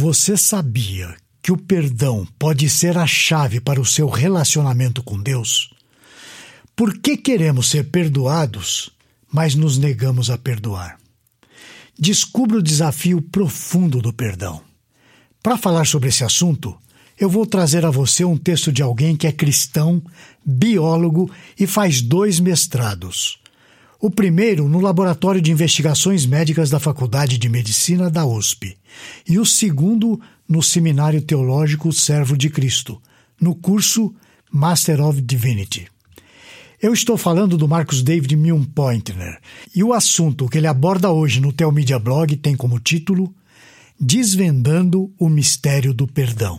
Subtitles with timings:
[0.00, 5.74] Você sabia que o perdão pode ser a chave para o seu relacionamento com Deus?
[6.74, 8.90] Por que queremos ser perdoados,
[9.30, 10.98] mas nos negamos a perdoar?
[11.98, 14.62] Descubra o desafio profundo do perdão.
[15.42, 16.74] Para falar sobre esse assunto,
[17.18, 20.02] eu vou trazer a você um texto de alguém que é cristão,
[20.42, 23.38] biólogo e faz dois mestrados.
[24.02, 28.74] O primeiro no Laboratório de Investigações Médicas da Faculdade de Medicina da USP,
[29.28, 32.98] e o segundo no Seminário Teológico Servo de Cristo,
[33.38, 34.14] no curso
[34.50, 35.86] Master of Divinity.
[36.80, 39.38] Eu estou falando do Marcos David Milne-Pointner,
[39.76, 43.34] e o assunto que ele aborda hoje no Telmídia Blog tem como título
[44.00, 46.58] Desvendando o Mistério do Perdão.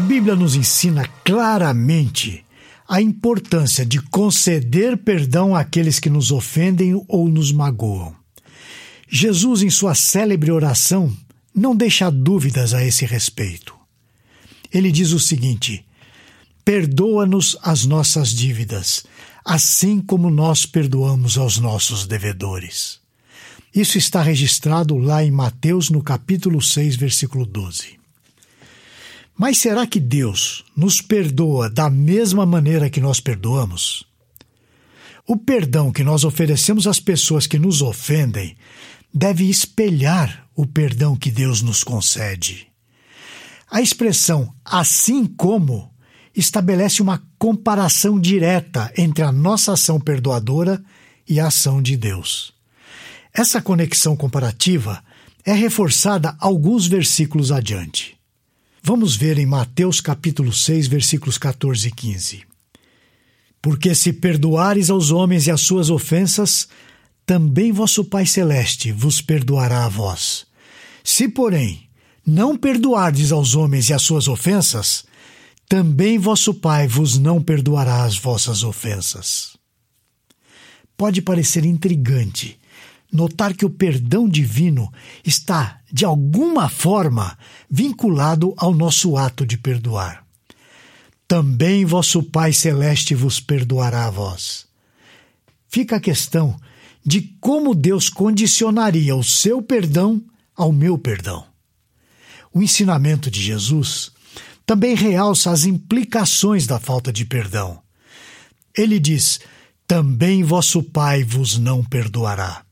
[0.00, 2.42] A Bíblia nos ensina claramente
[2.88, 8.16] a importância de conceder perdão àqueles que nos ofendem ou nos magoam.
[9.06, 11.14] Jesus, em sua célebre oração,
[11.54, 13.74] não deixa dúvidas a esse respeito.
[14.72, 15.84] Ele diz o seguinte:
[16.64, 19.04] Perdoa-nos as nossas dívidas,
[19.44, 23.00] assim como nós perdoamos aos nossos devedores.
[23.74, 27.99] Isso está registrado lá em Mateus, no capítulo 6, versículo 12.
[29.40, 34.04] Mas será que Deus nos perdoa da mesma maneira que nós perdoamos?
[35.26, 38.54] O perdão que nós oferecemos às pessoas que nos ofendem
[39.14, 42.66] deve espelhar o perdão que Deus nos concede.
[43.70, 45.90] A expressão assim como
[46.36, 50.84] estabelece uma comparação direta entre a nossa ação perdoadora
[51.26, 52.52] e a ação de Deus.
[53.32, 55.02] Essa conexão comparativa
[55.46, 58.19] é reforçada alguns versículos adiante.
[58.82, 62.42] Vamos ver em Mateus capítulo 6, versículos 14 e 15.
[63.60, 66.66] Porque se perdoares aos homens e as suas ofensas,
[67.26, 70.46] também vosso Pai Celeste vos perdoará a vós.
[71.04, 71.90] Se, porém,
[72.26, 75.04] não perdoardes aos homens e as suas ofensas,
[75.68, 79.58] também vosso Pai vos não perdoará as vossas ofensas.
[80.96, 82.58] Pode parecer intrigante
[83.12, 84.92] notar que o perdão divino
[85.24, 87.36] está, de alguma forma,
[87.68, 90.24] vinculado ao nosso ato de perdoar.
[91.26, 94.66] Também vosso Pai Celeste vos perdoará a vós.
[95.68, 96.56] Fica a questão
[97.04, 100.22] de como Deus condicionaria o seu perdão
[100.56, 101.46] ao meu perdão.
[102.52, 104.10] O ensinamento de Jesus
[104.66, 107.80] também realça as implicações da falta de perdão.
[108.76, 109.40] Ele diz:
[109.86, 112.64] Também vosso Pai vos não perdoará.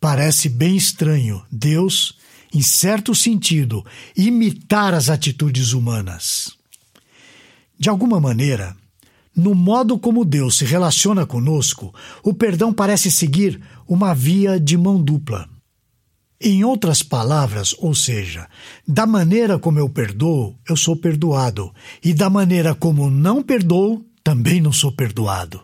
[0.00, 2.16] Parece bem estranho Deus,
[2.54, 3.84] em certo sentido,
[4.16, 6.56] imitar as atitudes humanas.
[7.78, 8.76] De alguma maneira,
[9.34, 15.02] no modo como Deus se relaciona conosco, o perdão parece seguir uma via de mão
[15.02, 15.48] dupla.
[16.40, 18.48] Em outras palavras, ou seja,
[18.86, 21.72] da maneira como eu perdoo, eu sou perdoado,
[22.02, 25.60] e da maneira como não perdoo, também não sou perdoado.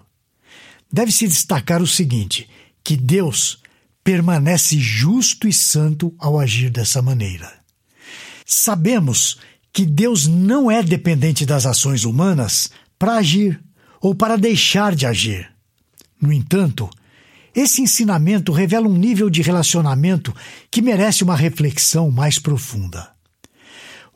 [0.93, 2.49] Deve-se destacar o seguinte:
[2.83, 3.59] que Deus
[4.05, 7.51] permanece justo e santo ao agir dessa maneira.
[8.45, 9.39] Sabemos
[9.73, 13.59] que Deus não é dependente das ações humanas para agir
[14.01, 15.51] ou para deixar de agir.
[16.21, 16.89] No entanto,
[17.55, 20.35] esse ensinamento revela um nível de relacionamento
[20.71, 23.11] que merece uma reflexão mais profunda.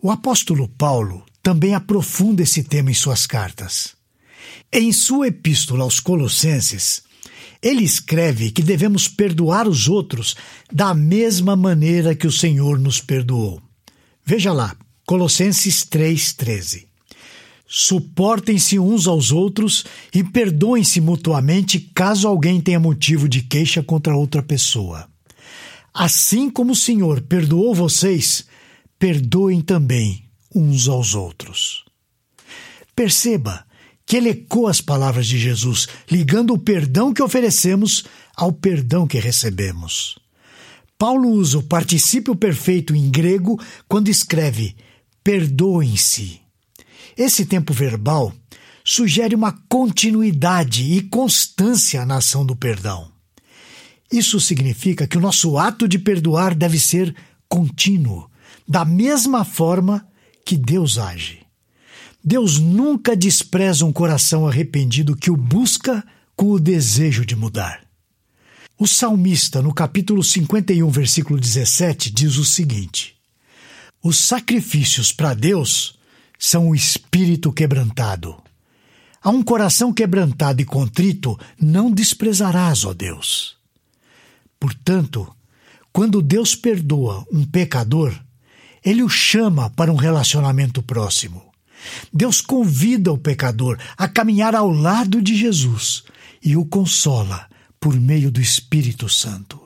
[0.01, 3.97] O apóstolo Paulo também aprofunda esse tema em suas cartas.
[4.71, 7.03] Em sua epístola aos Colossenses,
[7.63, 10.37] ele escreve que devemos perdoar os outros
[10.73, 13.61] da mesma maneira que o Senhor nos perdoou.
[14.25, 14.77] Veja lá,
[15.07, 16.87] Colossenses 3,13.
[17.67, 24.43] Suportem-se uns aos outros e perdoem-se mutuamente caso alguém tenha motivo de queixa contra outra
[24.43, 25.07] pessoa.
[25.93, 28.47] Assim como o Senhor perdoou vocês,
[28.99, 31.85] perdoem também uns aos outros.
[32.95, 33.67] Perceba
[34.09, 39.21] que ele ecoa as palavras de Jesus, ligando o perdão que oferecemos ao perdão que
[39.21, 40.19] recebemos.
[40.99, 43.57] Paulo usa o particípio perfeito em grego
[43.87, 44.75] quando escreve
[45.23, 46.41] perdoem-se
[47.19, 48.33] esse tempo verbal
[48.85, 53.11] sugere uma continuidade e constância na ação do perdão.
[54.11, 57.13] Isso significa que o nosso ato de perdoar deve ser
[57.49, 58.31] contínuo,
[58.67, 60.07] da mesma forma
[60.45, 61.41] que Deus age.
[62.23, 66.05] Deus nunca despreza um coração arrependido que o busca
[66.35, 67.81] com o desejo de mudar.
[68.79, 73.17] O salmista, no capítulo 51, versículo 17, diz o seguinte:
[74.03, 75.99] Os sacrifícios para Deus
[76.39, 78.37] são o espírito quebrantado.
[79.21, 83.57] A um coração quebrantado e contrito não desprezarás, ó Deus.
[84.61, 85.35] Portanto,
[85.93, 88.17] quando Deus perdoa um pecador,
[88.85, 91.48] ele o chama para um relacionamento próximo.
[92.13, 96.05] Deus convida o pecador a caminhar ao lado de Jesus
[96.43, 97.49] e o consola
[97.81, 99.61] por meio do Espírito Santo.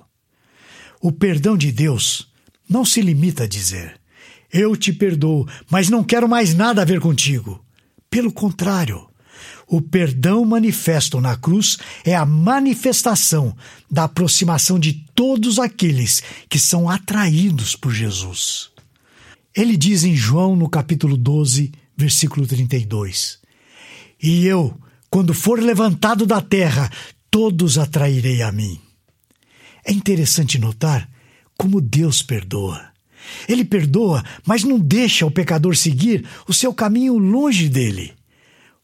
[1.00, 2.28] O perdão de Deus
[2.68, 4.00] não se limita a dizer:
[4.52, 7.64] Eu te perdoo, mas não quero mais nada a ver contigo.
[8.08, 9.08] Pelo contrário,
[9.66, 13.56] o perdão manifesto na cruz é a manifestação
[13.90, 18.70] da aproximação de todos aqueles que são atraídos por Jesus.
[19.54, 23.38] Ele diz em João, no capítulo 12, versículo 32:
[24.22, 24.78] E eu,
[25.10, 26.90] quando for levantado da terra,
[27.30, 28.80] todos atrairei a mim.
[29.84, 31.08] É interessante notar
[31.56, 32.92] como Deus perdoa.
[33.48, 38.12] Ele perdoa, mas não deixa o pecador seguir o seu caminho longe dele.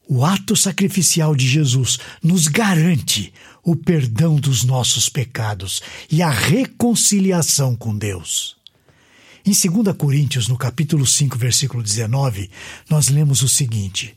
[0.09, 3.33] O ato sacrificial de Jesus nos garante
[3.63, 8.58] o perdão dos nossos pecados e a reconciliação com Deus.
[9.45, 12.51] Em 2 Coríntios, no capítulo 5, versículo 19,
[12.91, 14.17] nós lemos o seguinte: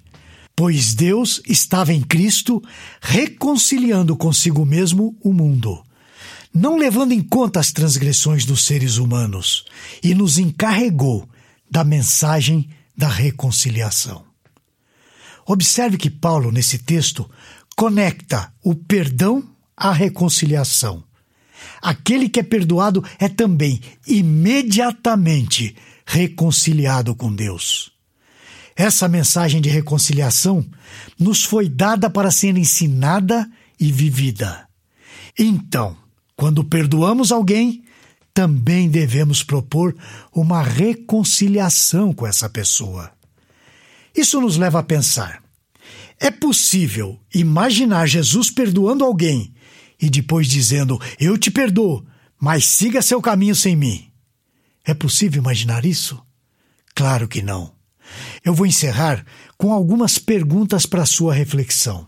[0.55, 2.61] Pois Deus estava em Cristo
[2.99, 5.83] reconciliando consigo mesmo o mundo,
[6.53, 9.65] não levando em conta as transgressões dos seres humanos,
[10.03, 11.27] e nos encarregou
[11.69, 14.25] da mensagem da reconciliação.
[15.45, 17.29] Observe que Paulo, nesse texto,
[17.75, 19.43] conecta o perdão
[19.75, 21.03] à reconciliação.
[21.81, 25.75] Aquele que é perdoado é também imediatamente
[26.05, 27.91] reconciliado com Deus.
[28.75, 30.65] Essa mensagem de reconciliação
[31.19, 33.49] nos foi dada para ser ensinada
[33.79, 34.67] e vivida.
[35.37, 35.95] Então,
[36.35, 37.83] quando perdoamos alguém,
[38.33, 39.95] também devemos propor
[40.33, 43.11] uma reconciliação com essa pessoa.
[44.15, 45.43] Isso nos leva a pensar:
[46.19, 49.53] é possível imaginar Jesus perdoando alguém
[50.01, 52.05] e depois dizendo: Eu te perdoo,
[52.39, 54.11] mas siga seu caminho sem mim?
[54.83, 56.21] É possível imaginar isso?
[56.95, 57.73] Claro que não.
[58.43, 59.25] Eu vou encerrar
[59.57, 62.07] com algumas perguntas para sua reflexão.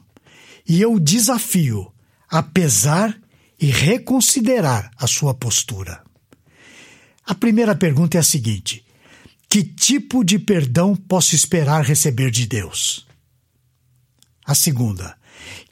[0.68, 1.94] E eu desafio
[2.30, 3.16] a pesar
[3.60, 6.04] e reconsiderar a sua postura.
[7.26, 8.84] A primeira pergunta é a seguinte:
[9.48, 13.06] que tipo de perdão posso esperar receber de Deus?
[14.46, 15.16] A segunda,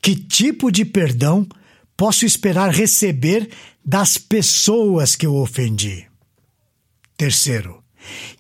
[0.02, 1.48] que tipo de perdão
[2.02, 3.48] posso esperar receber
[3.86, 6.08] das pessoas que eu ofendi?
[7.16, 7.84] Terceiro,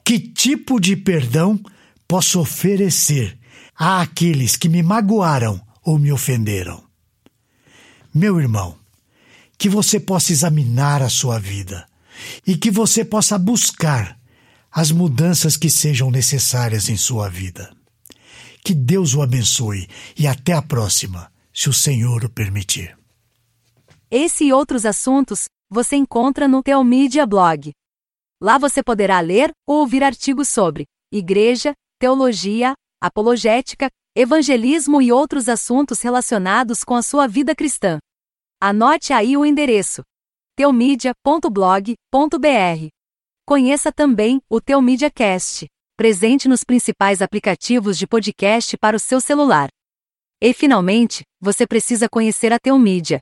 [0.03, 1.61] que tipo de perdão
[2.07, 3.37] posso oferecer
[3.75, 6.83] àqueles que me magoaram ou me ofenderam?
[8.11, 8.75] Meu irmão,
[9.59, 11.85] que você possa examinar a sua vida
[12.47, 14.17] e que você possa buscar
[14.71, 17.71] as mudanças que sejam necessárias em sua vida.
[18.65, 19.87] Que Deus o abençoe
[20.17, 22.99] e até a próxima, se o Senhor o permitir.
[24.13, 27.71] Esse e outros assuntos você encontra no Teomídia Blog.
[28.41, 36.01] Lá você poderá ler ou ouvir artigos sobre igreja, teologia, apologética, evangelismo e outros assuntos
[36.01, 37.99] relacionados com a sua vida cristã.
[38.59, 40.01] Anote aí o endereço:
[40.57, 42.87] teomídia.blog.br.
[43.47, 49.69] Conheça também o Teu MediaCast, presente nos principais aplicativos de podcast para o seu celular.
[50.41, 53.21] E finalmente, você precisa conhecer a Teu Mídia,